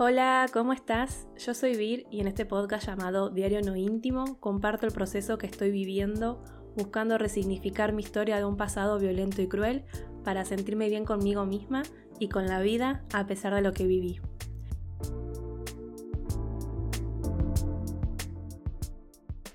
[0.00, 1.26] Hola, ¿cómo estás?
[1.44, 5.48] Yo soy Vir y en este podcast llamado Diario No Íntimo comparto el proceso que
[5.48, 6.40] estoy viviendo
[6.76, 9.84] buscando resignificar mi historia de un pasado violento y cruel
[10.22, 11.82] para sentirme bien conmigo misma
[12.20, 14.20] y con la vida a pesar de lo que viví.